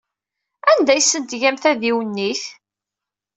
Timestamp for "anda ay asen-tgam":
0.71-1.57